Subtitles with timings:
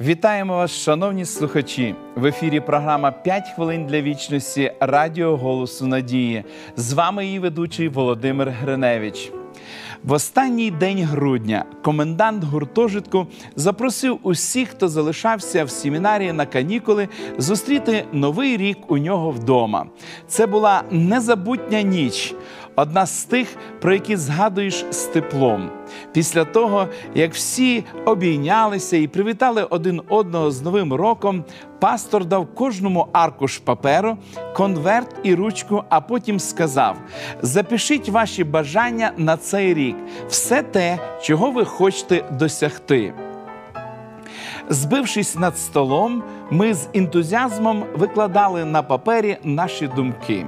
[0.00, 1.94] Вітаємо вас, шановні слухачі!
[2.16, 6.44] В ефірі програма «5 хвилин для вічності Радіо Голосу Надії.
[6.76, 9.32] З вами її ведучий Володимир Гриневич.
[10.04, 13.26] В останній день грудня комендант гуртожитку
[13.56, 19.86] запросив усіх, хто залишався в семінарії на канікули, зустріти новий рік у нього вдома.
[20.28, 22.34] Це була незабутня ніч,
[22.76, 25.70] одна з тих, про які згадуєш з теплом.
[26.12, 31.44] Після того, як всі обійнялися і привітали один одного з Новим роком,
[31.78, 34.16] пастор дав кожному аркуш паперу,
[34.54, 36.96] конверт і ручку, а потім сказав:
[37.42, 39.96] запишіть ваші бажання на цей рік,
[40.28, 43.14] все те, чого ви хочете досягти.
[44.68, 50.46] Збившись над столом, ми з ентузіазмом викладали на папері наші думки.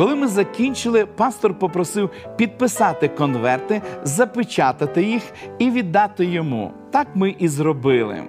[0.00, 5.22] Коли ми закінчили, пастор попросив підписати конверти, запечатати їх
[5.58, 6.72] і віддати йому.
[6.90, 8.22] Так ми і зробили.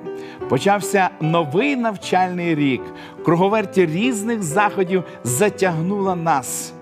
[0.49, 2.81] Почався новий навчальний рік.
[3.25, 6.73] Круговерті різних заходів затягнула нас.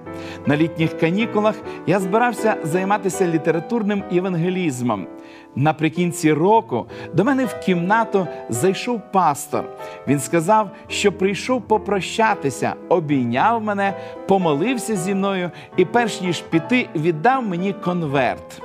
[0.46, 1.56] На літніх канікулах
[1.88, 5.08] я збирався займатися літературним євангелізмом.
[5.56, 9.66] Наприкінці року до мене в кімнату зайшов пастор.
[10.08, 13.94] Він сказав, що прийшов попрощатися, обійняв мене,
[14.28, 18.62] помолився зі мною і, перш ніж піти, віддав мені конверт.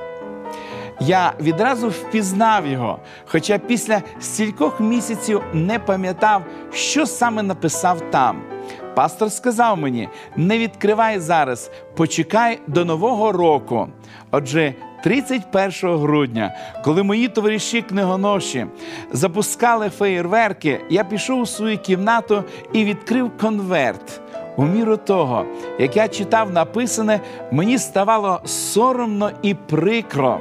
[1.00, 8.53] Я відразу впізнав його, хоча після стількох місяців не пам'ятав, що саме написав там.
[8.94, 13.88] Пастор сказав мені: не відкривай зараз, почекай до Нового року.
[14.30, 18.66] Отже, 31 грудня, коли мої товариші книгоноші
[19.12, 24.20] запускали феєрверки, я пішов у свою кімнату і відкрив конверт.
[24.56, 25.44] У міру того,
[25.78, 27.20] як я читав написане,
[27.52, 30.40] мені ставало соромно і прикро.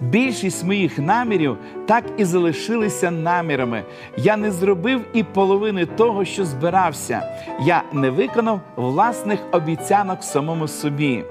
[0.00, 3.82] Більшість моїх намірів так і залишилися намірами.
[4.16, 7.22] Я не зробив і половини того, що збирався.
[7.60, 11.24] Я не виконав власних обіцянок самому собі.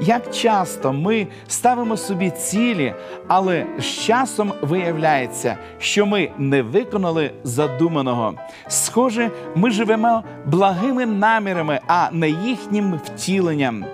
[0.00, 2.94] Як часто ми ставимо собі цілі,
[3.28, 8.34] але з часом виявляється, що ми не виконали задуманого.
[8.68, 13.84] Схоже, ми живемо благими намірами, а не їхнім втіленням.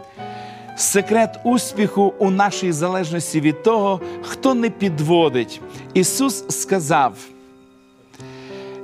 [0.76, 5.60] Секрет успіху у нашій залежності від того, хто не підводить.
[5.94, 7.12] Ісус сказав: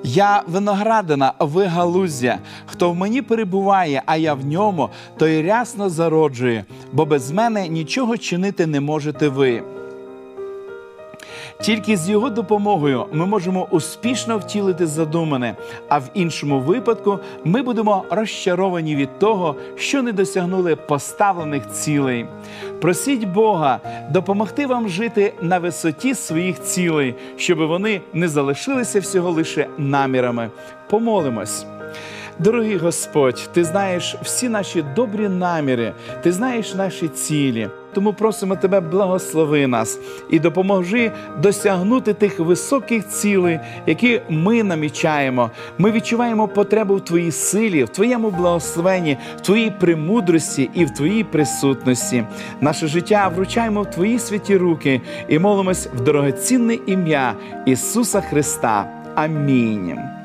[0.04, 6.64] Я виноградина, ви галуздя, хто в мені перебуває, а я в ньому, той рясно зароджує,
[6.92, 9.62] бо без мене нічого чинити не можете ви.
[11.60, 15.56] Тільки з його допомогою ми можемо успішно втілити задумане,
[15.88, 22.26] а в іншому випадку ми будемо розчаровані від того, що не досягнули поставлених цілей.
[22.80, 29.66] Просіть Бога допомогти вам жити на висоті своїх цілей, щоб вони не залишилися всього лише
[29.78, 30.50] намірами.
[30.90, 31.66] Помолимось.
[32.44, 35.92] Дорогий Господь, ти знаєш всі наші добрі наміри,
[36.22, 37.68] ти знаєш наші цілі.
[37.92, 39.98] Тому просимо тебе, благослови нас
[40.30, 41.12] і допоможи
[41.42, 45.50] досягнути тих високих цілей, які ми намічаємо.
[45.78, 51.24] Ми відчуваємо потребу в твоїй силі, в твоєму благословенні, в твоїй премудрості і в твоїй
[51.24, 52.24] присутності.
[52.60, 57.34] Наше життя вручаємо в твої святі руки і молимось в дорогоцінне ім'я
[57.66, 58.86] Ісуса Христа.
[59.14, 60.19] Амінь.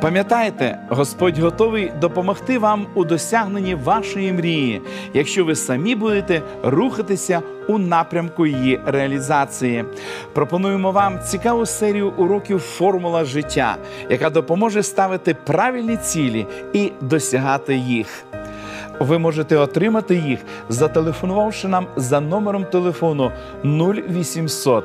[0.00, 4.82] Пам'ятайте, Господь готовий допомогти вам у досягненні вашої мрії,
[5.14, 9.84] якщо ви самі будете рухатися у напрямку її реалізації.
[10.32, 13.76] Пропонуємо вам цікаву серію уроків Формула життя,
[14.10, 18.24] яка допоможе ставити правильні цілі і досягати їх.
[19.00, 23.32] Ви можете отримати їх, зателефонувавши нам за номером телефону
[23.64, 24.84] 0800